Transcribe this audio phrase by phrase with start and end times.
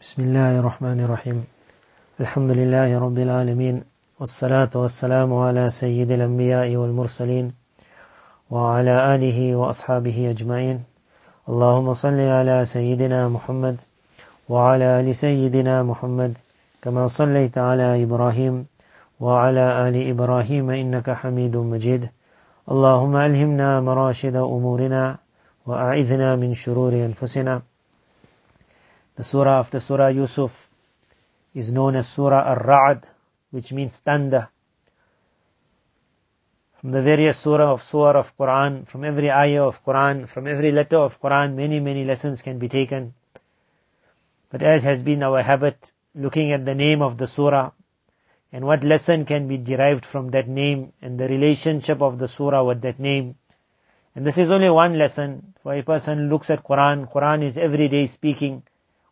[0.00, 1.44] بسم الله الرحمن الرحيم
[2.20, 3.76] الحمد لله رب العالمين
[4.20, 7.52] والصلاة والسلام على سيد الأنبياء والمرسلين
[8.50, 10.78] وعلى آله وأصحابه أجمعين
[11.48, 13.76] اللهم صل على سيدنا محمد
[14.48, 16.32] وعلى آل سيدنا محمد
[16.82, 18.66] كما صليت على إبراهيم
[19.20, 22.08] وعلى آل إبراهيم إنك حميد مجيد
[22.72, 25.16] اللهم ألهمنا مراشد أمورنا
[25.66, 27.62] وأعذنا من شرور أنفسنا
[29.16, 30.68] The surah after Surah Yusuf
[31.54, 33.06] is known as Surah Ar-Ra'd,
[33.50, 34.50] which means thunder.
[36.80, 40.70] From the various surah of surah of Quran, from every ayah of Quran, from every
[40.70, 43.14] letter of Quran, many, many lessons can be taken.
[44.50, 47.70] But as has been our habit, looking at the name of the surah,
[48.52, 52.64] and what lesson can be derived from that name, and the relationship of the surah
[52.64, 53.36] with that name.
[54.14, 55.54] And this is only one lesson.
[55.62, 58.62] For a person looks at Quran, Quran is every day speaking.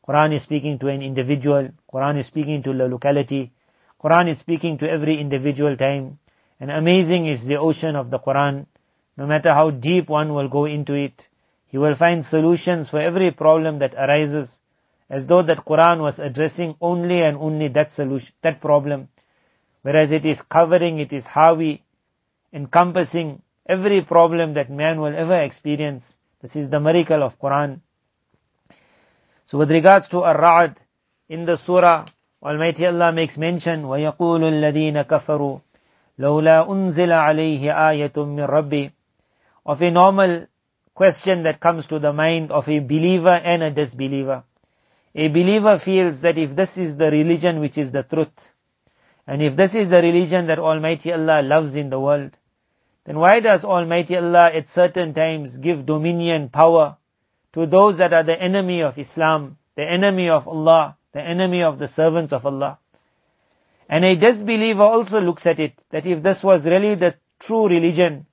[0.07, 1.71] Quran is speaking to an individual.
[1.91, 3.53] Quran is speaking to the locality.
[3.99, 6.19] Quran is speaking to every individual time.
[6.61, 8.67] And amazing is the ocean of the Quran.
[9.17, 11.31] No matter how deep one will go into it,
[11.69, 14.63] he will find solutions for every problem that arises,
[15.09, 19.09] as though that Quran was addressing only and only that solution, that problem.
[19.83, 21.83] Whereas it is covering, it is hawi,
[22.53, 26.21] encompassing every problem that man will ever experience.
[26.43, 27.81] This is the miracle of Quran.
[29.46, 30.76] So with regards to Ar-Ra'd,
[31.28, 32.06] in the surah,
[32.42, 35.60] Almighty Allah makes mention, وَيَقُولُ الَّذِينَ كَفَرُوا
[36.20, 38.92] لَوْلَا أُنزِلَ عَلَيْهِ آيَةٌ مِّن رَبِّي
[39.66, 40.48] Of a normal
[40.94, 44.44] question that comes to the mind of a believer and a disbeliever.
[45.16, 48.54] A believer feels that if this is the religion which is the truth,
[49.26, 52.38] and if this is the religion that Almighty Allah loves in the world,
[53.06, 56.98] then why does Almighty Allah at certain times give dominion, power,
[57.54, 61.80] to those that are the enemy of Islam, the enemy of Allah, the enemy of
[61.80, 62.78] the servants of Allah.
[63.88, 68.28] And a disbeliever also looks at it, that if this was really the true religion,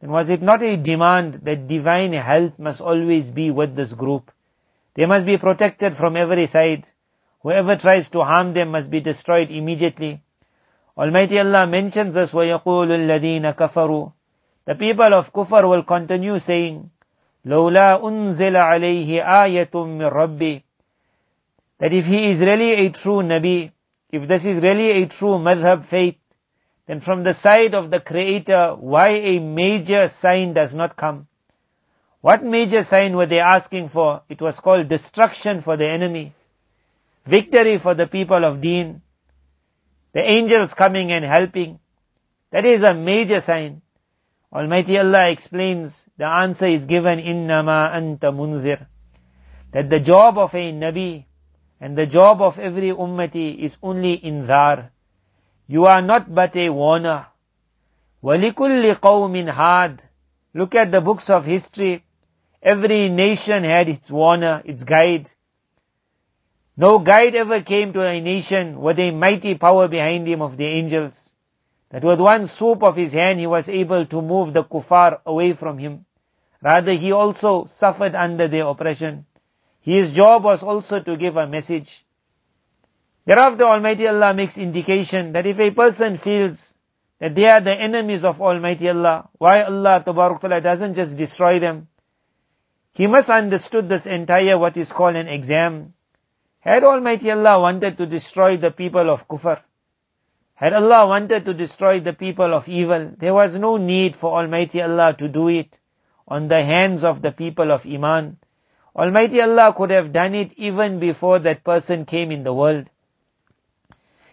[0.00, 4.32] then was it not a demand that divine health must always be with this group?
[4.94, 6.84] They must be protected from every side.
[7.42, 10.22] Whoever tries to harm them must be destroyed immediately.
[10.98, 14.12] Almighty Allah mentions this, وَيَقُولُ الَّذِينَ كَفَرُوا
[14.64, 16.90] The people of Kufr will continue saying,
[17.44, 20.62] لولا أنزل عليه آية من ربي
[21.80, 23.72] that if he is really a true Nabi,
[24.10, 26.16] if this is really a true madhab faith,
[26.86, 31.26] then from the side of the Creator, why a major sign does not come?
[32.20, 34.22] What major sign were they asking for?
[34.28, 36.34] It was called destruction for the enemy,
[37.24, 39.00] victory for the people of Deen,
[40.12, 41.80] the angels coming and helping.
[42.50, 43.80] That is a major sign.
[44.52, 48.86] Almighty Allah explains, the answer is given, innama anta munzir.
[49.70, 51.24] That the job of a Nabi
[51.80, 54.90] and the job of every ummati is only inzar.
[55.68, 57.26] You are not but a warner.
[58.24, 60.02] وَلِكُلِّ قَوْمٍ had.
[60.52, 62.04] Look at the books of history.
[62.60, 65.28] Every nation had its warner, its guide.
[66.76, 70.66] No guide ever came to a nation with a mighty power behind him of the
[70.66, 71.23] angels
[71.89, 75.53] that with one swoop of his hand he was able to move the kuffar away
[75.53, 76.05] from him.
[76.61, 79.25] Rather he also suffered under their oppression.
[79.81, 82.03] His job was also to give a message.
[83.25, 86.77] Thereafter Almighty Allah makes indication that if a person feels
[87.19, 91.87] that they are the enemies of Almighty Allah, why Allah Ta'ala doesn't just destroy them?
[92.93, 95.93] He must understood this entire what is called an exam.
[96.59, 99.59] Had Almighty Allah wanted to destroy the people of Kufr,
[100.55, 104.81] had Allah wanted to destroy the people of evil, there was no need for Almighty
[104.81, 105.81] Allah to do it
[106.25, 108.37] on the hands of the people of Iman.
[108.95, 112.89] Almighty Allah could have done it even before that person came in the world.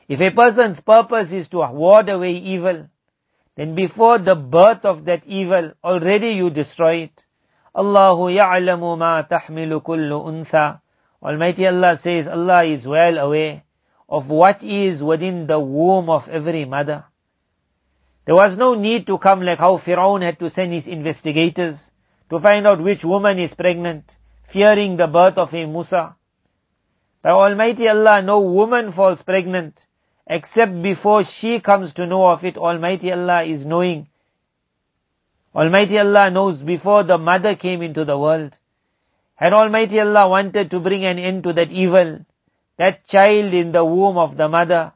[0.06, 2.89] If a person's purpose is to ward away evil,
[3.56, 7.27] then before the birth of that evil, already you destroy it.
[7.75, 10.83] Allahu ya'lamu ma tahmilu kullu untha.
[11.21, 13.65] Almighty Allah says Allah is well aware
[14.12, 17.06] of what is within the womb of every mother.
[18.26, 21.91] There was no need to come like how Firaun had to send his investigators
[22.28, 26.14] to find out which woman is pregnant, fearing the birth of a Musa.
[27.22, 29.86] By Almighty Allah, no woman falls pregnant
[30.26, 32.58] except before she comes to know of it.
[32.58, 34.08] Almighty Allah is knowing.
[35.54, 38.58] Almighty Allah knows before the mother came into the world.
[39.36, 42.26] Had Almighty Allah wanted to bring an end to that evil,
[42.81, 44.93] that child in the womb of the mother.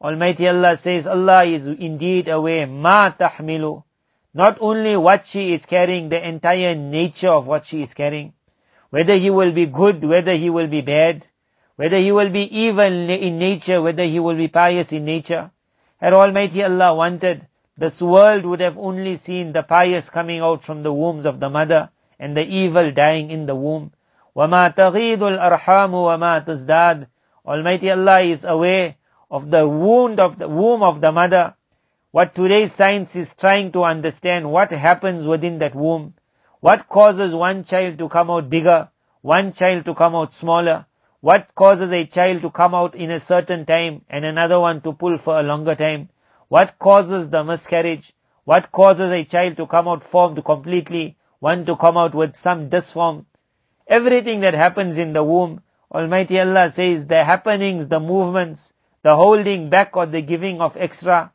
[0.00, 3.84] Almighty Allah says Allah is indeed aware, ma tahmilu.
[4.32, 8.32] Not only what she is carrying, the entire nature of what she is carrying.
[8.90, 11.26] Whether he will be good, whether he will be bad.
[11.80, 12.92] whether he will be evil
[13.26, 15.50] in nature, whether he will be pious in nature.
[15.96, 20.82] Had Almighty Allah wanted, this world would have only seen the pious coming out from
[20.82, 23.92] the wombs of the mother and the evil dying in the womb.
[24.36, 27.06] وَمَا تَغِيدُ الْأَرْحَامُ وَمَا تَزْدَادُ
[27.47, 28.95] Almighty Allah is aware
[29.29, 31.53] of the wound of the womb of the mother.
[32.09, 36.15] What today's science is trying to understand what happens within that womb.
[36.59, 38.89] What causes one child to come out bigger,
[39.21, 40.87] one child to come out smaller.
[41.21, 44.93] What causes a child to come out in a certain time and another one to
[44.93, 46.09] pull for a longer time.
[46.47, 48.11] What causes the miscarriage?
[48.43, 52.69] What causes a child to come out formed completely, one to come out with some
[52.69, 53.25] disform?
[53.87, 55.61] Everything that happens in the womb,
[55.92, 58.72] Almighty Allah says the happenings, the movements,
[59.02, 61.32] the holding back or the giving of extra,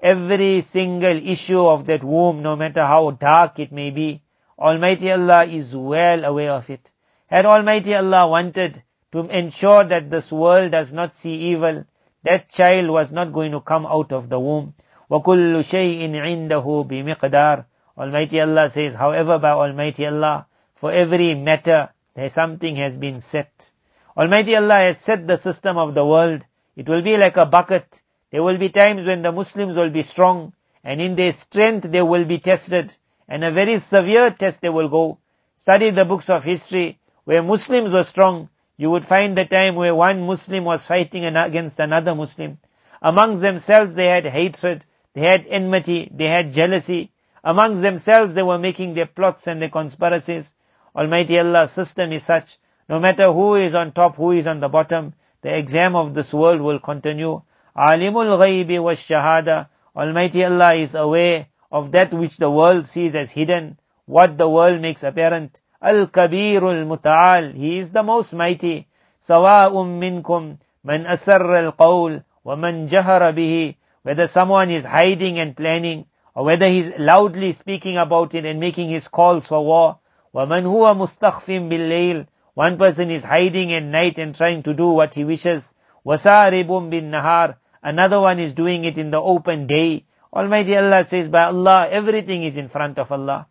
[0.00, 4.20] every single issue of that womb, no matter how dark it may be,
[4.58, 6.90] Almighty Allah is well aware of it.
[7.26, 8.82] Had Almighty Allah wanted
[9.12, 11.84] to ensure that this world does not see evil,
[12.24, 14.74] that child was not going to come out of the womb.
[15.10, 17.64] وَكُلُّ شَيْءٍ عِنْدَهُ بِمِقْدَارٍ
[17.96, 23.70] Almighty Allah says, however by Almighty Allah, for every matter, there something has been set.
[24.19, 26.45] Almighty Allah has set the system of the world.
[26.75, 28.03] It will be like a bucket.
[28.31, 30.51] There will be times when the Muslims will be strong,
[30.83, 32.93] and in their strength they will be tested,
[33.29, 35.19] and a very severe test they will go.
[35.55, 39.95] Study the books of history, where Muslims were strong, you would find the time where
[39.95, 42.57] one Muslim was fighting against another Muslim.
[43.01, 44.83] Amongst themselves they had hatred,
[45.13, 47.13] they had enmity, they had jealousy.
[47.41, 50.57] Amongst themselves they were making their plots and their conspiracies.
[50.93, 52.57] Almighty Allah's system is such,
[52.88, 56.34] no matter who is on top, who is on the bottom, the exam of this
[56.34, 57.42] world will continue.
[57.76, 59.68] Alimul ghaibi was shahada.
[59.96, 64.80] Almighty Allah is aware of that which the world sees as hidden, what the world
[64.80, 65.60] makes apparent.
[65.80, 67.54] Al-Kabir al-Muta'al.
[67.54, 68.86] He is the most mighty.
[69.20, 73.74] سواء منكم من أسر القول ومن جهر به.
[74.02, 78.90] Whether someone is hiding and planning, or whether he's loudly speaking about it and making
[78.90, 79.98] his calls for war.
[80.34, 82.26] ومن هو مستخف بالليل.
[82.58, 85.74] One person is hiding at night and trying to do what he wishes.
[86.06, 87.56] وسارب بالنهار.
[87.82, 90.04] Another one is doing it in the open day.
[90.32, 93.46] Almighty Allah says, by Allah, everything is in front of Allah.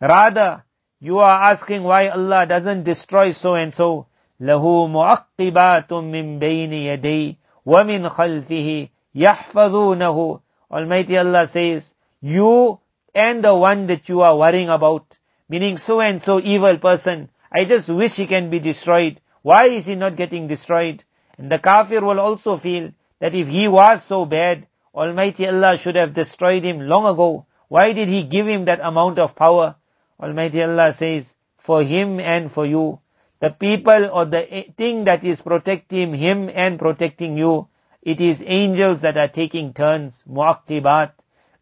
[0.00, 0.64] Rather,
[1.00, 4.06] you are asking why Allah doesn't destroy so and so.
[4.40, 10.40] له معقبات من بين يدي ومن خلفه يحفظونه
[10.70, 12.80] Almighty Allah says, you
[13.14, 15.18] and the one that you are worrying about,
[15.48, 19.21] meaning so and so evil person, I just wish he can be destroyed.
[19.41, 21.03] Why is he not getting destroyed?
[21.37, 25.95] And the kafir will also feel that if he was so bad, Almighty Allah should
[25.95, 27.45] have destroyed him long ago.
[27.67, 29.75] Why did he give him that amount of power?
[30.19, 32.99] Almighty Allah says, for him and for you.
[33.39, 37.67] The people or the thing that is protecting him and protecting you,
[38.01, 41.11] it is angels that are taking turns, mu'aqibat.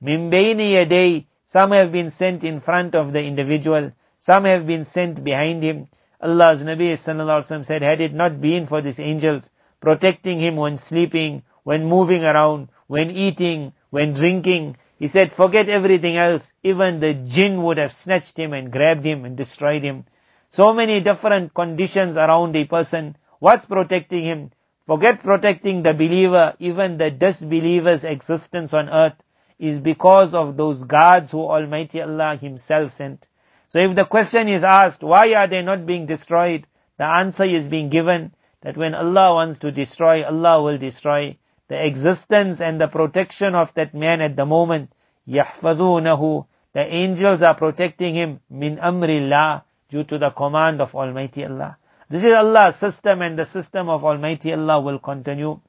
[0.01, 3.91] Min bayni yaday, some have been sent in front of the individual,
[4.27, 5.87] some have been sent behind him.
[6.21, 11.43] Allah's Nabi wasallam said, had it not been for these angels protecting him when sleeping,
[11.63, 16.53] when moving around, when eating, when drinking, he said, forget everything else.
[16.61, 20.03] Even the jinn would have snatched him and grabbed him and destroyed him.
[20.49, 23.15] So many different conditions around a person.
[23.39, 24.51] What's protecting him?
[24.87, 26.53] Forget protecting the believer.
[26.59, 29.15] Even the disbeliever's existence on earth
[29.57, 33.29] is because of those guards who Almighty Allah Himself sent.
[33.68, 36.66] So if the question is asked, why are they not being destroyed?
[36.98, 41.86] The answer is being given that when Allah wants to destroy, Allah will destroy the
[41.86, 44.92] existence and the protection of that man at the moment.
[45.26, 51.78] يَحْفَظُونَهُ The angels are protecting him min amrillah due to the command of Almighty Allah.
[52.10, 55.60] This is Allah's system and the system of Almighty Allah will continue.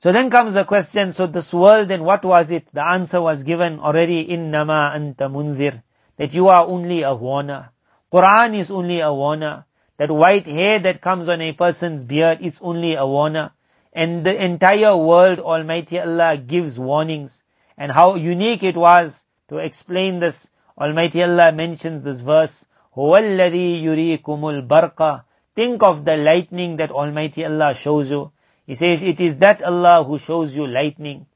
[0.00, 2.66] So then comes the question, so this world then what was it?
[2.72, 5.80] The answer was given already, إِنَّمَا أَنْتَ مُنذِرٌ
[6.18, 7.70] That you are only a warner.
[8.12, 9.64] Quran is only a warner.
[9.96, 13.52] That white hair that comes on a person's beard is only a warner
[13.94, 17.44] and the entire world Almighty Allah gives warnings
[17.78, 20.50] and how unique it was to explain this.
[20.76, 25.22] Almighty Allah mentions this verse, هُوَ الَّذِي يُرِيكُمُ الْبَرْقَ
[25.54, 28.32] Think of the lightning that Almighty Allah shows you.
[28.66, 31.26] He says, it is that Allah who shows you lightning.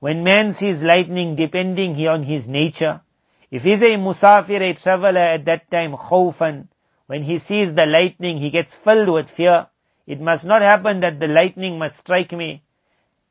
[0.00, 3.02] When man sees lightning depending on his nature,
[3.53, 6.67] if he's a musafir, a traveler at that time, khawfan,
[7.05, 9.67] when he sees the lightning, he gets filled with fear.
[10.07, 12.63] It must not happen that the lightning must strike me.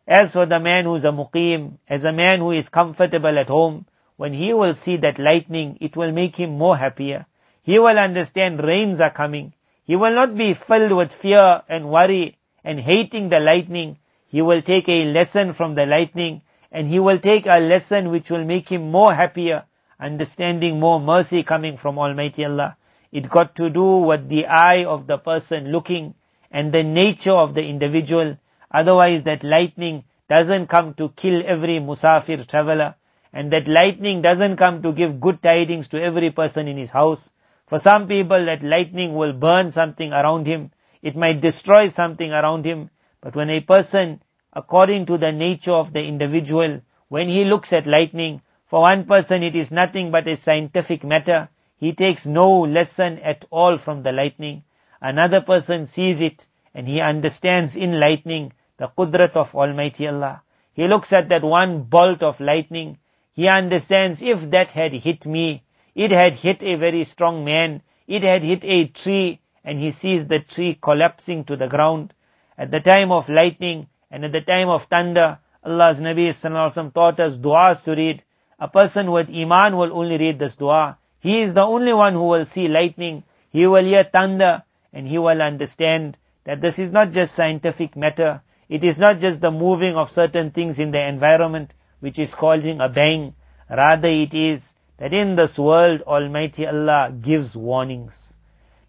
[0.06, 3.48] As for the man who is a muqim, as a man who is comfortable at
[3.48, 3.86] home,
[4.16, 7.26] when he will see that lightning, it will make him more happier.
[7.62, 9.54] He will understand rains are coming.
[9.84, 13.98] He will not be filled with fear and worry and hating the lightning,
[14.28, 18.30] he will take a lesson from the lightning and he will take a lesson which
[18.30, 19.64] will make him more happier,
[20.02, 22.76] understanding more mercy coming from Almighty Allah.
[23.12, 26.14] It got to do with the eye of the person looking
[26.50, 28.36] and the nature of the individual.
[28.70, 32.96] Otherwise that lightning doesn't come to kill every musafir traveler
[33.32, 37.32] and that lightning doesn't come to give good tidings to every person in his house.
[37.66, 40.72] For some people that lightning will burn something around him.
[41.00, 42.90] It might destroy something around him.
[43.20, 44.20] But when a person,
[44.52, 48.42] according to the nature of the individual, when he looks at lightning,
[48.72, 51.50] for one person it is nothing but a scientific matter.
[51.76, 54.64] He takes no lesson at all from the lightning.
[54.98, 60.40] Another person sees it and he understands in lightning the qudrat of Almighty Allah.
[60.72, 62.96] He looks at that one bolt of lightning.
[63.34, 65.64] He understands if that had hit me,
[65.94, 67.82] it had hit a very strong man.
[68.08, 72.14] It had hit a tree and he sees the tree collapsing to the ground.
[72.56, 77.20] At the time of lightning and at the time of thunder, Allah's Nabi Sallallahu taught
[77.20, 78.24] us du'as to read.
[78.62, 80.96] A person with iman will only read this dua.
[81.18, 83.24] He is the only one who will see lightning.
[83.50, 88.40] He will hear thunder and he will understand that this is not just scientific matter.
[88.68, 92.80] It is not just the moving of certain things in the environment which is causing
[92.80, 93.34] a bang.
[93.68, 98.38] Rather it is that in this world Almighty Allah gives warnings.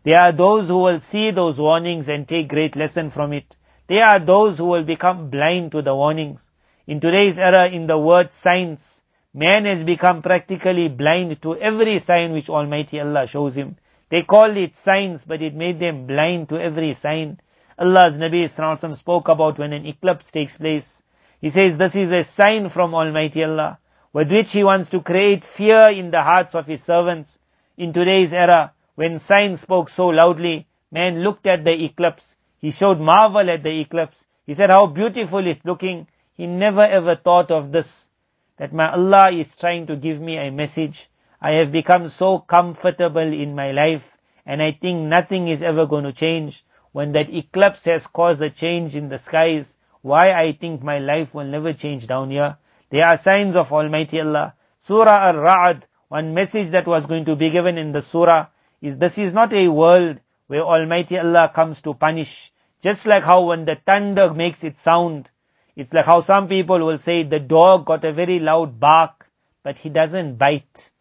[0.04, 3.56] There are those who will see those warnings and take great lesson from it.
[3.88, 6.52] There are those who will become blind to the warnings.
[6.86, 9.03] In today's era, in the word science,
[9.34, 13.78] man has become practically blind to every sign which Almighty Allah shows him.
[14.10, 17.40] They called it signs, but it made them blind to every sign.
[17.80, 21.04] Allah's Nabi Sallallahu spoke about when an eclipse takes place.
[21.42, 23.80] He says this is a sign from Almighty Allah,
[24.14, 27.40] with which He wants to create fear in the hearts of His servants.
[27.76, 32.38] In today's era, when signs spoke so loudly, man looked at the eclipse.
[32.60, 34.28] He showed marvel at the eclipse.
[34.46, 36.08] He said how beautiful it's looking.
[36.36, 38.12] He never ever thought of this.
[38.58, 41.08] That my Allah is trying to give me a message.
[41.42, 46.04] I have become so comfortable in my life and I think nothing is ever going
[46.04, 46.64] to change.
[46.92, 51.34] When that eclipse has caused a change in the skies, why I think my life
[51.34, 52.58] will never change down here.
[52.90, 54.54] There are signs of Almighty Allah.
[54.78, 58.48] Surah Al-Ra'd, one message that was going to be given in the surah
[58.82, 62.52] is this is not a world where Almighty Allah comes to punish.
[62.84, 65.30] Just like how when the thunder makes its sound,
[65.76, 69.28] it's like how some people will say the dog got a very loud bark,
[69.64, 70.92] but he doesn't bite.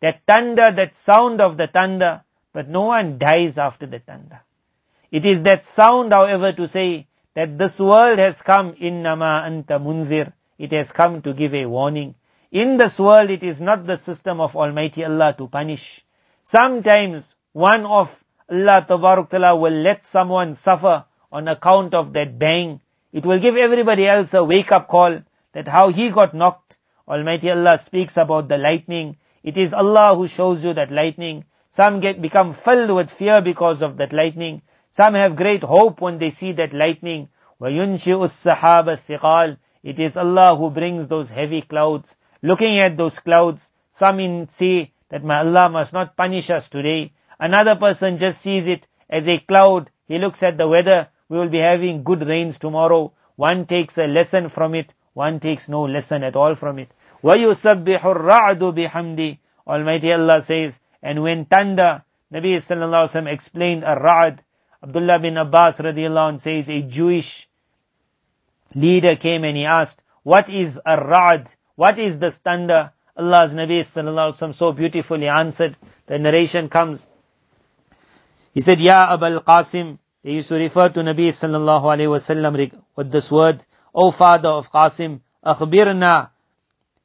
[0.00, 4.40] That thunder, that sound of the thunder, but no one dies after the thunder.
[5.10, 9.78] It is that sound, however, to say that this world has come, in nama anta
[9.80, 12.14] munzir, it has come to give a warning.
[12.50, 16.04] In this world, it is not the system of Almighty Allah to punish.
[16.44, 22.80] Sometimes one of Allah Ta'ala will let someone suffer on account of that bang.
[23.13, 25.21] It will give everybody else a wake up call
[25.53, 26.77] that how he got knocked.
[27.07, 29.17] Almighty Allah speaks about the lightning.
[29.43, 31.45] It is Allah who shows you that lightning.
[31.65, 34.61] Some get become filled with fear because of that lightning.
[34.91, 37.29] Some have great hope when they see that lightning.
[37.61, 42.17] وَيُنْشِئُ السَّحَابَ الثِّقَالِ It is Allah who brings those heavy clouds.
[42.41, 47.13] Looking at those clouds, some in say that my Allah must not punish us today.
[47.39, 49.89] Another person just sees it as a cloud.
[50.07, 51.09] He looks at the weather.
[51.29, 53.13] We will be having good rains tomorrow.
[53.35, 54.93] One takes a lesson from it.
[55.13, 56.89] One takes no lesson at all from it.
[57.23, 59.37] وَيُسَبِّحُ الرَّعْدُ بِحَمْدِ
[59.67, 62.03] Almighty Allah says, and when thunder,
[62.33, 64.43] Nabi sallallahu alaihi wasallam explained a ra'd.
[64.83, 67.47] Abdullah bin Abbas radiallahu anh says a Jewish
[68.73, 71.47] leader came and he asked, what is a ra'd?
[71.75, 72.91] What is the thunder?
[73.15, 75.75] Allah's Nabi sallallahu alaihi wasallam so beautifully answered.
[76.07, 77.09] The narration comes.
[78.53, 83.10] He said, Ya Abul Qasim, he used to refer to Nabi sallallahu alaihi wasallam with
[83.10, 83.62] this word,
[83.94, 86.30] O father of Qasim, akhbirna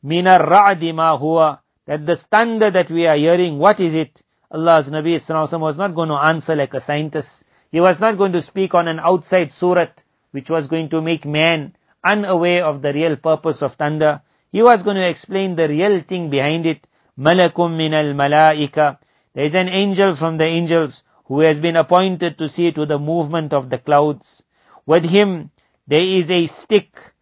[0.01, 4.23] min ar-ra'di ma huwa, that the thunder that we are hearing, what is it?
[4.49, 7.45] Allah's Nabi sallallahu was not going to answer like a scientist.
[7.69, 11.25] He was not going to speak on an outside surat, which was going to make
[11.25, 14.21] man unaware of the real purpose of thunder.
[14.49, 16.87] He was going to explain the real thing behind it.
[17.19, 18.97] Malakum al malaika.
[19.33, 22.97] There is an angel from the angels who has been appointed to see to the
[22.97, 24.43] movement of the clouds.
[24.87, 25.51] With him,
[25.87, 27.13] there is a stick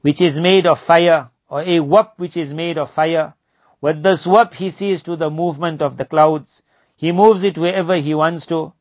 [0.00, 3.34] which is made of fire, or a whip which is made of fire.
[3.80, 6.62] With this whip, he sees to the movement of the clouds.
[6.96, 8.72] He moves it wherever he wants to.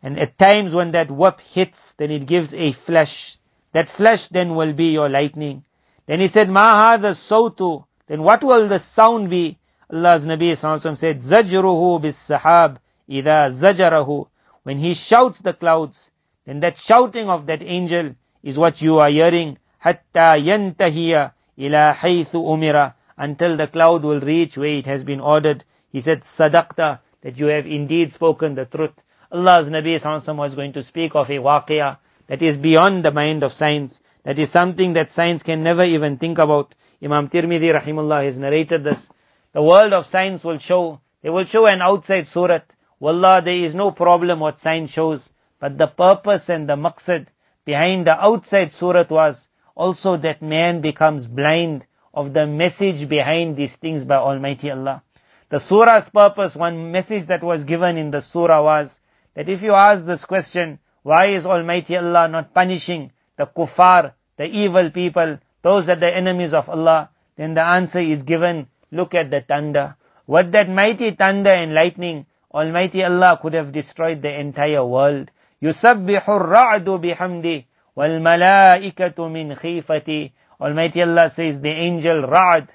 [0.00, 3.36] And at times when that whip hits, then it gives a flash.
[3.72, 5.64] That flash then will be your lightning.
[6.06, 7.84] Then he said, Ma the.
[8.06, 9.58] Then what will the sound be?
[9.92, 10.56] Allah's Nabi
[10.96, 12.78] said, Zajruhu bis sahab
[13.08, 14.28] idha zajarahu.
[14.62, 16.12] When he shouts the clouds,
[16.44, 19.58] then that shouting of that angel is what you are hearing.
[19.78, 22.94] Hatta yantahiya ila haythu umira.
[23.16, 25.64] Until the cloud will reach where it has been ordered.
[25.90, 28.92] He said, sadaqta, that you have indeed spoken the truth.
[29.32, 33.42] Allah's Nabi Sallallahu was going to speak of a waqiyah that is beyond the mind
[33.42, 34.02] of science.
[34.22, 36.74] That is something that science can never even think about.
[37.02, 39.12] Imam Tirmidhi rahimullah has narrated this.
[39.52, 42.64] The world of science will show, they will show an outside surat.
[43.00, 45.34] Wallah, there is no problem what science shows.
[45.58, 47.26] But the purpose and the maqsad
[47.64, 53.76] behind the outside surat was also that man becomes blind of the message behind these
[53.76, 55.02] things by Almighty Allah.
[55.48, 59.00] The surah's purpose, one message that was given in the surah was
[59.34, 64.46] that if you ask this question, why is Almighty Allah not punishing the kuffar, the
[64.46, 69.13] evil people, those that are the enemies of Allah, then the answer is given, look
[69.15, 69.95] at the thunder.
[70.25, 75.31] What that mighty thunder and lightning, Almighty Allah could have destroyed the entire world.
[75.61, 77.65] يُسَبِّحُ الرَّعْدُ بِحَمْدِ
[77.97, 82.69] وَالْمَلَائِكَةُ مِنْ خِيفَتِ Almighty Allah says the angel Ra'd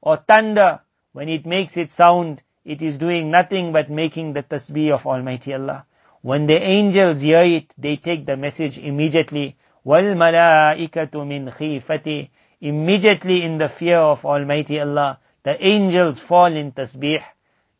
[0.00, 0.80] or thunder,
[1.12, 5.54] when it makes its sound, it is doing nothing but making the tasbih of Almighty
[5.54, 5.86] Allah.
[6.20, 9.56] When the angels hear it, they take the message immediately.
[9.86, 12.28] وَالْمَلَائِكَةُ مِنْ خِيفَتِ
[12.60, 17.22] Immediately in the fear of Almighty Allah, the angels fall in tasbih.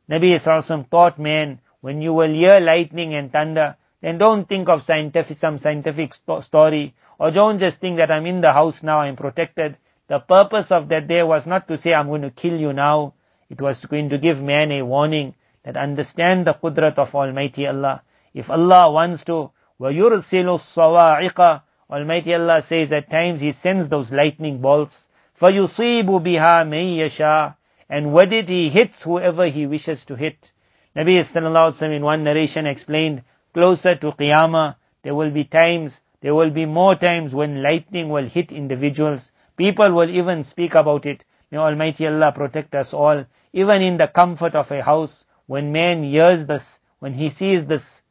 [0.08, 4.82] Nabi Sallallahu taught man, when you will hear lightning and thunder, then don't think of
[4.82, 9.16] scientific, some scientific story, or don't just think that I'm in the house now, I'm
[9.16, 9.76] protected.
[10.08, 13.14] The purpose of that day was not to say, I'm going to kill you now.
[13.48, 18.02] It was going to give man a warning that understand the qudrat of Almighty Allah.
[18.34, 24.58] If Allah wants to, وَيُرْسِلُ الصَّوَاعِقَ Almighty Allah says at times He sends those lightning
[24.60, 25.08] bolts.
[25.40, 27.54] فَيُصِيبُ بِهَا مَن يَشَاءُ
[27.89, 30.51] and with it He hits whoever He wishes to hit.
[30.95, 36.35] Nabi Sallallahu Alaihi in one narration explained, closer to Qiyamah, there will be times, there
[36.35, 39.31] will be more times when lightning will hit individuals.
[39.55, 41.23] People will even speak about it.
[41.51, 43.25] May Almighty Allah protect us all.
[43.53, 48.03] Even in the comfort of a house, when man hears this, when he sees this,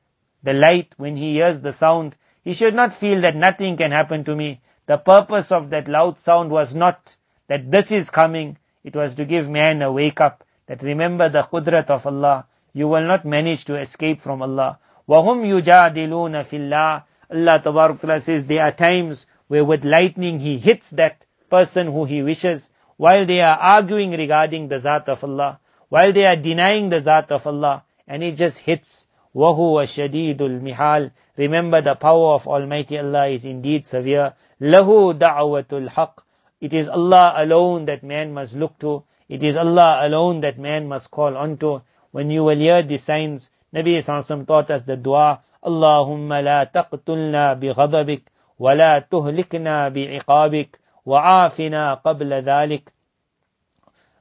[0.42, 4.24] the light, when he hears the sound, he should not feel that nothing can happen
[4.24, 4.60] to me.
[4.86, 7.16] The purpose of that loud sound was not
[7.48, 8.56] that this is coming.
[8.85, 10.43] It was to give man a wake up.
[10.67, 12.45] That remember the qudrat of Allah.
[12.73, 14.79] You will not manage to escape from Allah.
[15.09, 20.91] وَهُمْ يُجَادِلُونَ فِي اللَّهِ Allah Tabarak says there are times where with lightning He hits
[20.91, 26.13] that person who He wishes while they are arguing regarding the Zat of Allah, while
[26.13, 29.07] they are denying the Zat of Allah, and it just hits.
[29.35, 34.33] وَهُوَ شَدِيدُ الْمِحَالِ Remember the power of Almighty Allah is indeed severe.
[34.61, 36.23] Lahu da'watul haq.
[36.58, 39.04] it is Allah alone that man must look to.
[39.28, 41.82] It is Allah alone that man must call unto.
[42.12, 47.60] When you will hear the signs, Nabi Sallallahu taught us the dua, Allahumma la taqtulna
[47.60, 48.22] bi ghadabik,
[48.56, 52.88] wa la tuhlikna bi iqabik, wa afina qabla dhalik.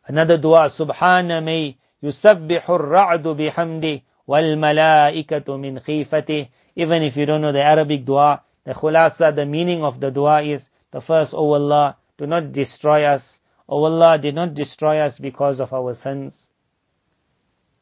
[0.06, 6.50] Another dua, Subhana may yusabbihu ar-ra'du bihamdi, wal malaikatu min khifati.
[6.76, 10.42] Even if you don't know the Arabic dua, the khulasa, the meaning of the dua
[10.42, 13.42] is, the first, O oh Allah, do not destroy us.
[13.68, 16.54] O Allah, do not destroy us because of our sins.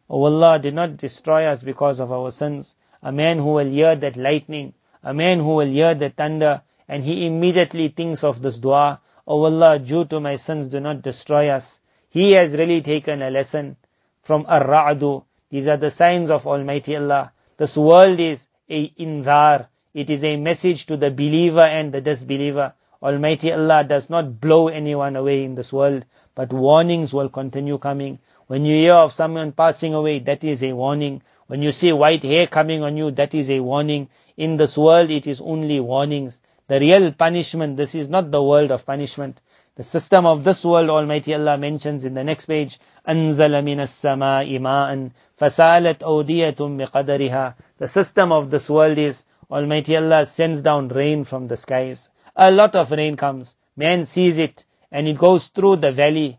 [0.10, 2.76] O Allah, do not destroy us because of our sins.
[3.02, 7.04] A man who will hear that lightning, a man who will hear the thunder, and
[7.04, 11.50] he immediately thinks of this dua, O Allah, due to my sins, do not destroy
[11.50, 11.80] us.
[12.10, 13.78] He has really taken a lesson
[14.22, 15.24] from Ar-Ra'du.
[15.50, 17.32] These are the signs of Almighty Allah.
[17.58, 19.68] This world is a inzar.
[19.94, 22.74] It is a message to the believer and the disbeliever.
[23.03, 26.05] Almighty Allah does not blow anyone away in this world,
[26.35, 28.19] but warnings will continue coming.
[28.49, 31.23] When you hear of someone passing away, that is a warning.
[31.47, 34.09] When you see white hair coming on you, that is a warning.
[34.37, 36.43] In this world, it is only warnings.
[36.67, 39.41] The real punishment, this is not the world of punishment.
[39.77, 44.59] The system of this world, Almighty Allah mentions in the next page, أنزل من السماء
[44.59, 47.55] ماء فسالت أودية بقدرها.
[47.79, 52.11] The system of this world is Almighty Allah sends down rain from the skies.
[52.37, 53.55] A lot of rain comes.
[53.77, 56.39] Man sees it and it goes through the valley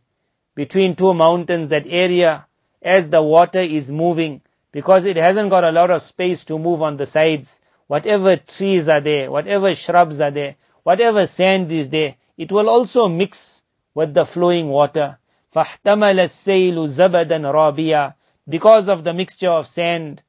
[0.60, 2.46] between two mountains, that area,
[2.82, 4.42] as the water is moving,
[4.74, 7.62] because it hasn't got a lot of space to move on the sides.
[7.88, 13.08] Whatever trees are there, whatever shrubs are there, whatever sand is there, it will also
[13.08, 13.64] mix
[13.94, 15.18] with the flowing water.
[15.56, 18.14] فَاحْتَمَلَ السَّيْلُ زَبَدًا رَابِيًا
[18.48, 20.22] Because of the mixture of sand,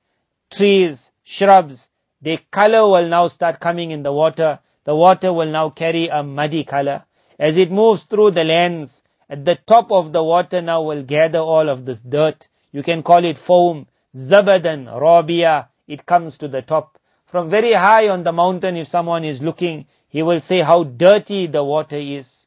[0.48, 1.90] trees, shrubs,
[2.22, 4.60] their color will now start coming in the water.
[4.84, 7.04] The water will now carry a muddy color.
[7.38, 11.38] As it moves through the lands, at the top of the water now will gather
[11.38, 12.48] all of this dirt.
[12.72, 13.86] You can call it foam.
[14.14, 15.68] Zabadan, rabia.
[15.86, 16.98] It comes to the top.
[17.26, 21.46] From very high on the mountain, if someone is looking, he will say how dirty
[21.46, 22.46] the water is.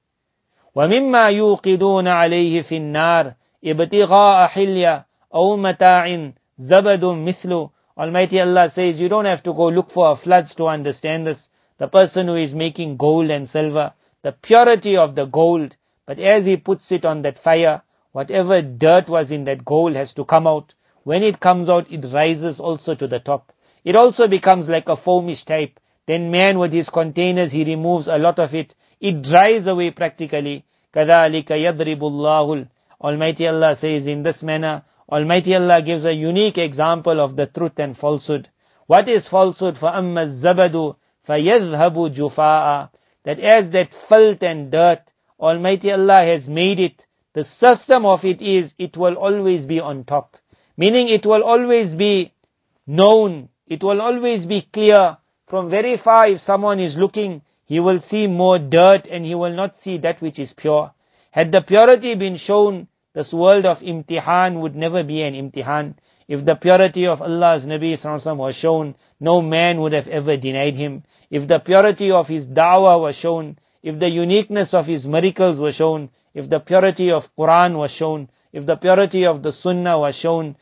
[0.75, 9.07] وَمِمَّا يُوقِدُونَ عَلَيْهِ فِي النَّارِ ابْتِغَاءَ حِلْيَةٍ أَوْ مَتَاعٍ زَبَدٌ مِثْلُ Almighty Allah says, you
[9.07, 11.51] don't have to go look for floods to understand this.
[11.77, 16.45] The person who is making gold and silver, the purity of the gold, but as
[16.45, 20.47] he puts it on that fire, whatever dirt was in that gold has to come
[20.47, 20.73] out.
[21.03, 23.51] When it comes out, it rises also to the top.
[23.83, 25.79] It also becomes like a foamish type.
[26.05, 28.75] Then man with his containers, he removes a lot of it.
[28.99, 30.65] It dries away practically.
[30.93, 32.67] كَذَلِكَ يَضْرِبُ اللَّهُ
[33.01, 37.77] Almighty Allah says in this manner, Almighty Allah gives a unique example of the truth
[37.77, 38.47] and falsehood.
[38.87, 39.75] What is falsehood?
[39.75, 40.95] فَأَمَّا الزَّبَدُ
[41.27, 42.89] فَيَذْهَبُ جُفَاءً
[43.23, 45.01] That as that filth and dirt,
[45.39, 50.03] Almighty Allah has made it, the system of it is, it will always be on
[50.03, 50.37] top.
[50.77, 52.33] Meaning it will always be
[52.85, 55.17] known, it will always be clear.
[55.47, 59.53] From very far, if someone is looking, he will see more dirt and he will
[59.53, 60.91] not see that which is pure.
[61.31, 65.95] Had the purity been shown, this world of imtihan would never be an imtihan.
[66.27, 70.75] If the purity of Allah's Nabi Sallallahu was shown, no man would have ever denied
[70.75, 71.03] him.
[71.30, 75.74] If the purity of his da'wah was shown, if the uniqueness of his miracles was
[75.74, 80.14] shown, if the purity of Quran was shown, if the purity of the Sunnah was
[80.14, 80.56] shown,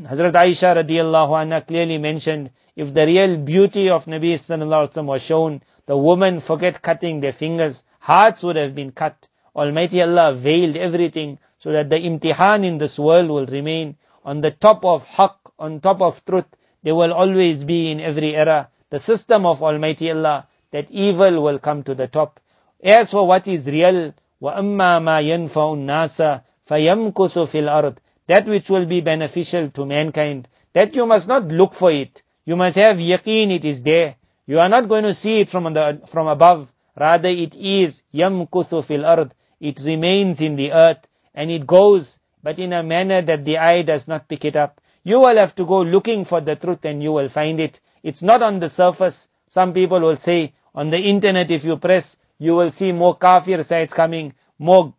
[0.00, 5.22] Hazrat Aisha radiallahu anha clearly mentioned, if the real beauty of Nabi sallallahu alaihi was
[5.22, 9.28] shown, the women forget cutting their fingers, hearts would have been cut.
[9.54, 14.50] Almighty Allah veiled everything so that the imtihan in this world will remain on the
[14.50, 16.46] top of haqq, on top of truth.
[16.82, 21.59] There will always be in every era the system of Almighty Allah that evil will
[21.59, 22.39] come to the top.
[22.83, 27.13] As for what is real, وَأَمَّا مَا يَنْفَعُ النَّاسَ فَيَمْكُسُ
[27.47, 27.97] فِي الْأَرْضِ
[28.27, 32.21] That which will be beneficial to mankind, that you must not look for it.
[32.45, 34.15] You must have yaqeen it is there.
[34.45, 36.67] You are not going to see it from, the, from above.
[36.95, 42.59] Rather it is يَمْكُثُ فِي الْأَرْضِ It remains in the earth and it goes, but
[42.59, 44.79] in a manner that the eye does not pick it up.
[45.03, 47.79] You will have to go looking for the truth and you will find it.
[48.02, 49.28] It's not on the surface.
[49.48, 53.62] Some people will say, on the internet if you press, you will see more kafir
[53.62, 54.94] sites coming, more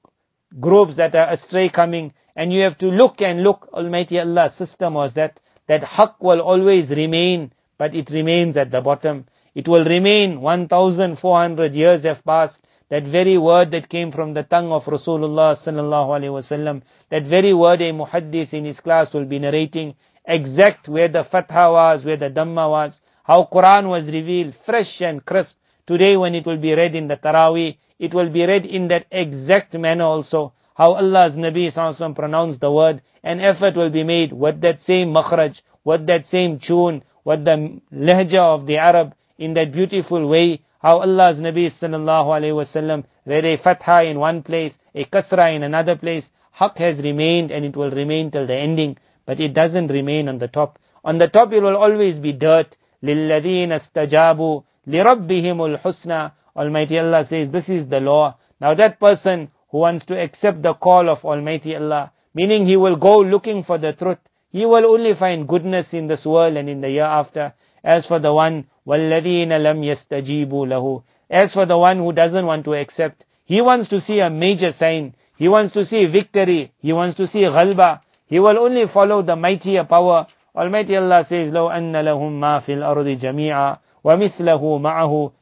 [0.60, 3.70] groups that are astray coming, and you have to look and look.
[3.74, 8.82] Almighty Allah's system was that, that haqq will always remain, but it remains at the
[8.82, 9.26] bottom.
[9.56, 14.72] It will remain 1400 years have passed, that very word that came from the tongue
[14.72, 19.40] of Rasulullah sallallahu alaihi wasallam, that very word a muhaddis in his class will be
[19.40, 25.02] narrating exact where the fatha was, where the dhamma was, how Quran was revealed, fresh
[25.02, 25.58] and crisp.
[25.86, 29.06] Today when it will be read in the Taraweeh, it will be read in that
[29.12, 30.54] exact manner also.
[30.76, 35.14] How Allah's Nabi sallallahu pronounced the word, and effort will be made with that same
[35.14, 40.62] makhraj, with that same tune, with the lehja of the Arab, in that beautiful way,
[40.80, 45.64] how Allah's Nabi sallallahu alayhi wasallam read a fatha in one place, a kasra in
[45.64, 46.34] another place.
[46.60, 50.39] Haqq has remained and it will remain till the ending, but it doesn't remain on
[50.39, 50.79] the top.
[51.05, 52.77] On the top it will always be dirt.
[53.03, 58.37] لِلَّذِينَ اسْتَجَابُوا لِرَبِّهِمُ الْحُسْنَى Almighty Allah says this is the law.
[58.61, 62.97] Now that person who wants to accept the call of Almighty Allah, meaning he will
[62.97, 64.19] go looking for the truth,
[64.51, 67.53] he will only find goodness in this world and in the year after.
[67.85, 72.65] As for the one, وَالَّذِينَ لَمْ يَسْتَجِيبُوا لَهُ As for the one who doesn't want
[72.65, 75.15] to accept, he wants to see a major sign.
[75.37, 76.73] He wants to see victory.
[76.81, 78.01] He wants to see ghalba.
[78.33, 80.27] He will only follow the mightier power.
[80.55, 85.33] Almighty Allah says, لَوْ أَنَّ لَهُم مَا فِي الْأَرْضِ جَمِيعًا وَمِثْلَهُ مَعَهُ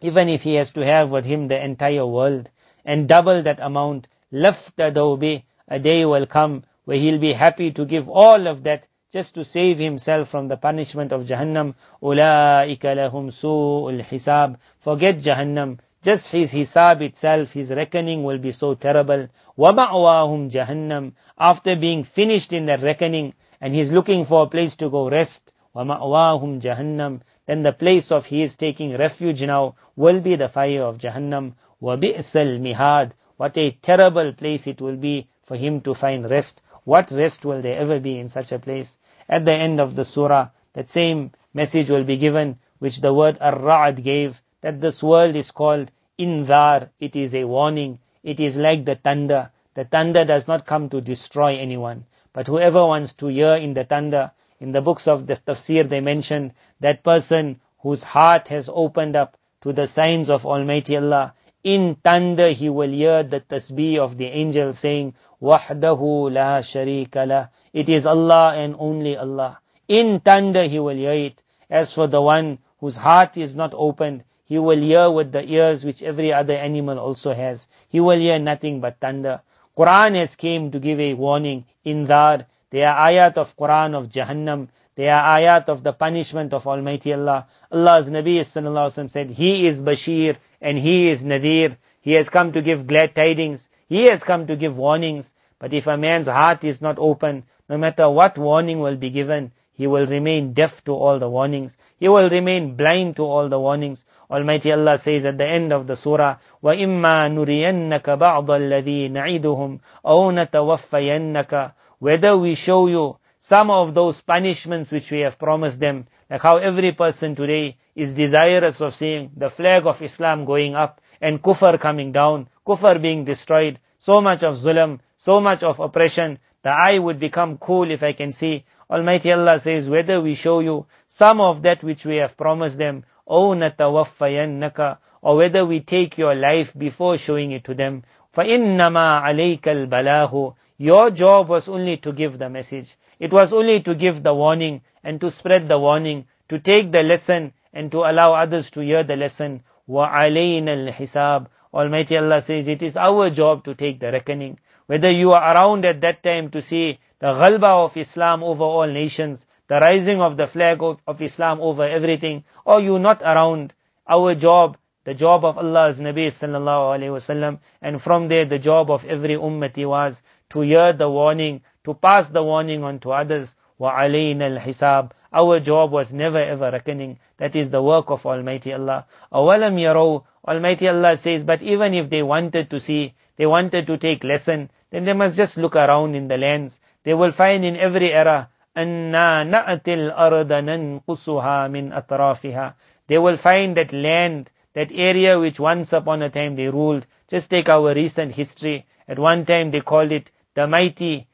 [0.00, 2.50] Even if he has to have with him the entire world
[2.84, 7.84] and double that amount, لَفْتَدَوْ بِهِ A day will come where he'll be happy to
[7.84, 11.74] give all of that just to save himself from the punishment of Jahannam.
[12.02, 15.78] أُولَٰئِكَ لَهُمْ سُوءُ الْحِسَابِ Forget Jahannam.
[16.01, 19.27] Just his hisab itself, his reckoning will be so terrible.
[19.57, 21.13] وَمَعْوَاهُمْ jahannam.
[21.37, 25.53] After being finished in that reckoning, and he's looking for a place to go rest,
[25.75, 27.21] وَمَعْوَاهُمْ jahannam.
[27.45, 31.53] Then the place of he is taking refuge now will be the fire of Jahannam.
[31.81, 33.15] وَبِئْسَ mihad.
[33.37, 36.61] What a terrible place it will be for him to find rest.
[36.83, 38.99] What rest will there ever be in such a place?
[39.27, 43.37] At the end of the surah, that same message will be given which the word
[43.41, 46.89] Ar-Ra'd gave that this world is called Indar.
[46.99, 47.99] It is a warning.
[48.23, 49.51] It is like the thunder.
[49.73, 52.05] The thunder does not come to destroy anyone.
[52.33, 56.01] But whoever wants to hear in the thunder, in the books of the tafsir they
[56.01, 61.33] mention that person whose heart has opened up to the signs of Almighty Allah.
[61.63, 67.47] In thunder he will hear the tasbih of the angel saying, Wahdahu la sharika la.
[67.71, 69.59] It is Allah and only Allah.
[69.87, 71.41] In thunder he will hear it.
[71.69, 75.85] As for the one whose heart is not opened, he will hear with the ears
[75.85, 77.67] which every other animal also has.
[77.87, 79.41] He will hear nothing but thunder.
[79.77, 81.65] Quran has came to give a warning.
[81.85, 84.69] In that, there are ayat of Quran of Jahannam.
[84.95, 87.45] There are ayat of the punishment of Almighty Allah.
[87.71, 91.77] Allah's Nabi sallallahu said, He is Bashir and He is Nadir.
[92.01, 93.69] He has come to give glad tidings.
[93.87, 95.31] He has come to give warnings.
[95.59, 99.51] But if a man's heart is not open, no matter what warning will be given,
[99.79, 101.77] he will remain deaf to all the warnings.
[101.98, 104.04] He will remain blind to all the warnings.
[104.30, 110.48] Almighty Allah says at the end of the surah, وَإِمَّا نُرِيَنَّكَ بَعْضَ الَّذِي نَعِدُهُمْ أَوْ
[110.48, 116.42] نَتَوَفَّيَنَّكَ Whether we show you some of those punishments which we have promised them, like
[116.42, 121.42] how every person today is desirous of seeing the flag of Islam going up and
[121.42, 126.70] kufr coming down, kufr being destroyed, so much of zulm, so much of oppression, the
[126.70, 130.86] eye would become cool if I can see Almighty Allah says, whether we show you
[131.06, 136.34] some of that which we have promised them, أَوْ نَتَوَفَّيَنَّكَ Or whether we take your
[136.34, 138.04] life before showing it to them.
[138.36, 142.96] فَإِنَّمَا عَلَيْكَ الْبَلَاهُ Your job was only to give the message.
[143.18, 147.02] It was only to give the warning and to spread the warning, to take the
[147.02, 149.62] lesson and to allow others to hear the lesson.
[149.88, 154.58] وَعَلَيْنَا الْحِسَابِ Almighty Allah says, it is our job to take the reckoning.
[154.86, 158.86] Whether you are around at that time to see the ghalba of Islam over all
[158.86, 163.72] nations, the rising of the flag of, of Islam over everything, or you not around,
[164.06, 168.90] our job, the job of Allah's Nabi sallallahu alayhi wasallam, and from there the job
[168.90, 173.54] of every ummati was to hear the warning, to pass the warning on to others.
[173.80, 177.18] وَعَلَيْنَا الْحِسَابِ Our job was never ever reckoning.
[177.38, 179.06] That is the work of Almighty Allah.
[179.32, 183.96] أَوَلَمْ يَرَوْا Almighty Allah says, but even if they wanted to see, they wanted to
[183.96, 186.80] take lesson, then they must just look around in the lands.
[187.02, 192.74] They will find in every era, أَنَّا نَأْتِ الْأَرْضَ نَنْقُصُهَا مِنْ أَطْرَافِهَا
[193.06, 197.06] They will find that land, that area which once upon a time they ruled.
[197.28, 198.86] Just take our recent history.
[199.06, 201.26] At one time they called it the mighty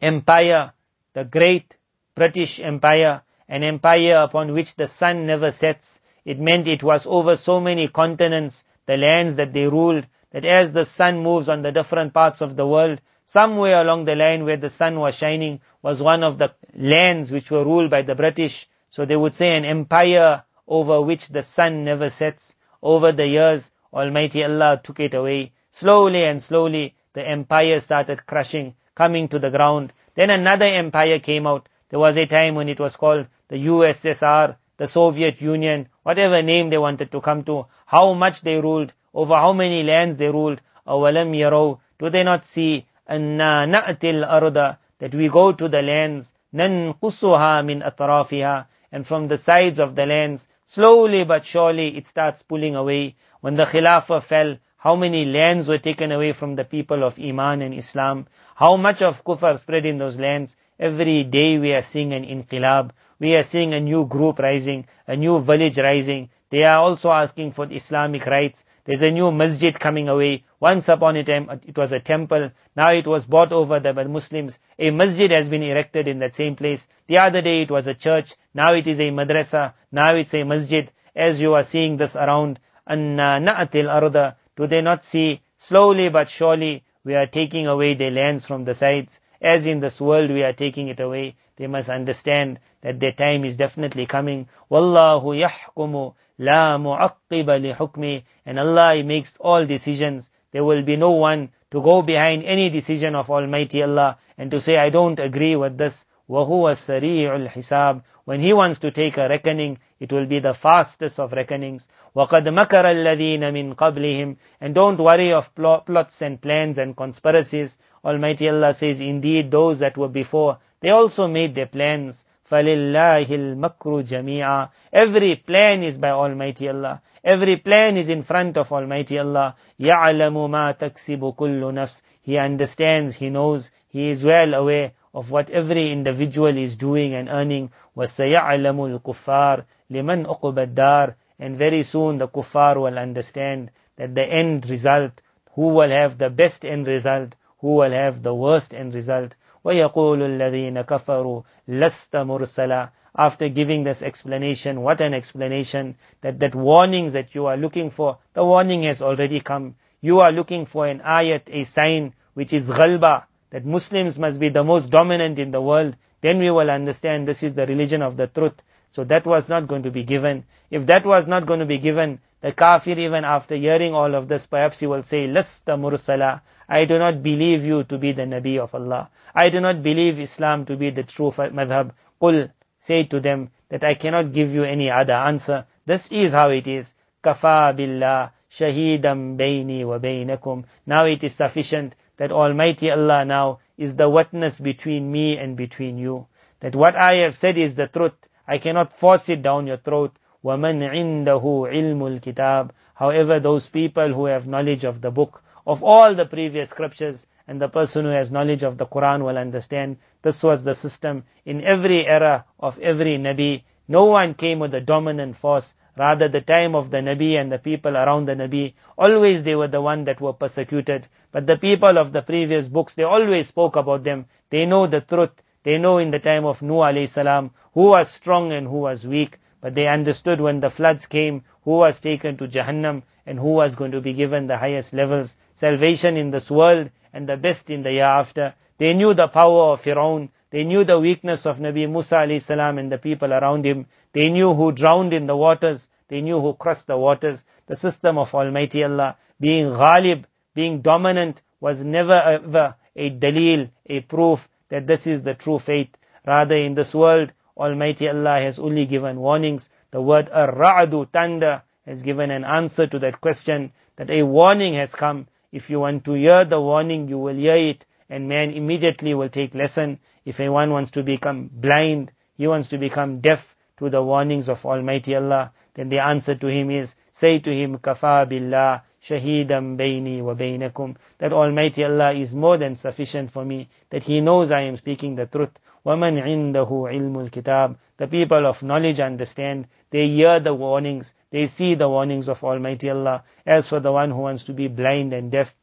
[0.00, 0.72] empire,
[1.12, 1.76] the great
[2.14, 6.00] British empire, an empire upon which the sun never sets.
[6.24, 10.71] It meant it was over so many continents, the lands that they ruled, that as
[10.71, 14.57] the sun moves on the different parts of the world, somewhere along the line where
[14.57, 18.67] the sun was shining was one of the lands which were ruled by the British.
[18.89, 22.55] So they would say an empire over which the sun never sets.
[22.81, 25.51] Over the years, Almighty Allah took it away.
[25.71, 29.93] Slowly and slowly, the empire started crushing, coming to the ground.
[30.15, 31.67] Then another empire came out.
[31.89, 36.69] There was a time when it was called the USSR, the Soviet Union, whatever name
[36.69, 40.60] they wanted to come to, how much they ruled, over how many lands they ruled.
[40.86, 46.38] أَوَلَمْ يَرَوْا Do they not see أَنَّا نَأْتِي الْأَرْضَ That we go to the lands,
[46.54, 52.42] نَنْقُصُهَا مِنْ أَطْرَافِهَا And from the sides of the lands, slowly but surely it starts
[52.42, 53.16] pulling away.
[53.40, 57.60] When the Khilafah fell, how many lands were taken away from the people of Iman
[57.62, 58.26] and Islam?
[58.54, 60.56] How much of kufr spread in those lands?
[60.78, 62.90] Every day we are seeing an inqilab.
[63.18, 66.30] We are seeing a new group rising, a new village rising.
[66.50, 68.64] They are also asking for Islamic rights.
[68.83, 70.43] There's a new masjid coming away.
[70.59, 72.51] Once upon a time, it was a temple.
[72.75, 74.57] Now it was bought over by the Muslims.
[74.79, 76.87] A masjid has been erected in that same place.
[77.07, 78.33] The other day it was a church.
[78.53, 79.73] Now it is a madrasa.
[79.91, 80.91] Now it's a masjid.
[81.15, 84.37] As you are seeing this around, na'atil arda.
[84.55, 85.41] Do they not see?
[85.57, 89.21] Slowly but surely, we are taking away their lands from the sides.
[89.39, 91.35] As in this world, we are taking it away.
[91.60, 94.48] They must understand that their time is definitely coming.
[94.70, 98.24] Wallahu yahkumu La mu'aqqiba li hukmi.
[98.44, 100.30] And Allah makes all decisions.
[100.52, 104.60] There will be no one to go behind any decision of Almighty Allah and to
[104.60, 106.04] say, I don't agree with this.
[106.28, 111.18] وَهُوَ سَرِيعُ الْحِسَابِ When He wants to take a reckoning, it will be the fastest
[111.20, 111.88] of reckonings.
[112.14, 117.78] وَقَدْ مَكَرَ الَّذِينَ مِنْ قَبْلِهِمْ And don't worry of plots and plans and conspiracies.
[118.04, 122.24] Almighty Allah says, indeed those that were before, they also made their plans.
[122.50, 127.02] فَلِلَّهِ الْمَكْرُ جَمِيعًا Every plan is by Almighty Allah.
[127.24, 129.56] Every plan is in front of Almighty Allah.
[129.80, 135.50] يَعْلَمُ مَا تَكْسِبُ كُلُّ نَفْسٍ He understands, He knows, He is well aware of what
[135.50, 137.72] every individual is doing and earning.
[137.96, 144.70] وَسَيَعْلَمُ الْكُفَّارِ لِمَنْ أُقُبَ الدَّارِ And very soon the kuffar will understand that the end
[144.70, 145.20] result,
[145.54, 149.34] who will have the best end result, who will have the worst end result.
[149.64, 157.12] وَيَقُولُ الَّذِينَ كَفَرُوا لَسْتَ مُرْسَلًا After giving this explanation, what an explanation, that that warnings
[157.12, 159.74] that you are looking for, the warning has already come.
[160.00, 164.50] You are looking for an ayat, a sign, which is ghalba, that Muslims must be
[164.50, 165.96] the most dominant in the world.
[166.20, 168.62] Then we will understand this is the religion of the truth.
[168.91, 170.43] So that was not going to be given.
[170.69, 174.27] If that was not going to be given, the kafir even after hearing all of
[174.27, 176.41] this, perhaps he will say, Lasta mursala.
[176.67, 179.09] I do not believe you to be the Nabi of Allah.
[179.35, 181.91] I do not believe Islam to be the true madhab.
[182.21, 185.65] Qul, say to them that I cannot give you any other answer.
[185.85, 186.95] This is how it is.
[187.23, 190.65] Kafa billah shahidam bayni wa baynakum.
[190.85, 195.97] Now it is sufficient that Almighty Allah now is the witness between me and between
[195.97, 196.27] you.
[196.59, 198.13] That what I have said is the truth.
[198.48, 200.16] I cannot force it down your throat.
[200.44, 206.14] وَمَنْ عِنْدَهُ عِلْمُ الْكِتَابِ However, those people who have knowledge of the book, of all
[206.14, 210.42] the previous scriptures, and the person who has knowledge of the Quran will understand this
[210.42, 213.62] was the system in every era of every Nabi.
[213.88, 215.74] No one came with a dominant force.
[215.96, 219.68] Rather, the time of the Nabi and the people around the Nabi, always they were
[219.68, 221.06] the one that were persecuted.
[221.32, 224.26] But the people of the previous books, they always spoke about them.
[224.50, 225.42] They know the truth.
[225.63, 229.05] They know in the time of Nuh alayhi salam, who was strong and who was
[229.05, 229.37] weak.
[229.61, 233.75] But they understood when the floods came, who was taken to Jahannam and who was
[233.75, 237.83] going to be given the highest levels, salvation in this world and the best in
[237.83, 238.55] the year after.
[238.79, 240.29] They knew the power of Firaun.
[240.49, 243.85] They knew the weakness of Nabi Musa alayhi salam and the people around him.
[244.13, 245.89] They knew who drowned in the waters.
[246.07, 247.45] They knew who crossed the waters.
[247.67, 253.99] The system of Almighty Allah being ghalib, being dominant was never ever a dalil, a
[254.01, 255.89] proof that this is the true faith.
[256.25, 259.69] Rather in this world, Almighty Allah has only given warnings.
[259.91, 264.95] The word ar-ra'du, thunder, has given an answer to that question, that a warning has
[264.95, 265.27] come.
[265.51, 269.29] If you want to hear the warning, you will hear it, and man immediately will
[269.29, 269.99] take lesson.
[270.23, 274.65] If anyone wants to become blind, he wants to become deaf to the warnings of
[274.65, 280.22] Almighty Allah, then the answer to him is, say to him, kafa billah, shahidam bayni
[280.22, 284.62] wa baynakum, that Almighty Allah is more than sufficient for me, that He knows I
[284.62, 285.58] am speaking the truth.
[285.86, 291.74] وَمَنْ عِنْدَهُ عِلْمُ الْكِتَابِ The people of knowledge understand, they hear the warnings, they see
[291.74, 293.22] the warnings of Almighty Allah.
[293.46, 295.54] As for the one who wants to be blind and deaf,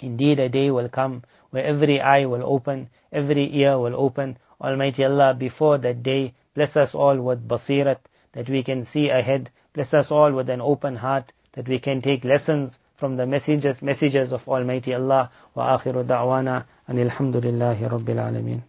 [0.00, 4.38] indeed a day will come where every eye will open, every ear will open.
[4.60, 7.98] Almighty Allah, before that day, bless us all with basirat,
[8.32, 9.50] that we can see ahead.
[9.72, 13.81] Bless us all with an open heart, that we can take lessons from the messages,
[13.81, 15.31] messages of Almighty Allah.
[15.55, 18.61] Wa akhiru da'wana, and alhamdulillahi rabbil alameen.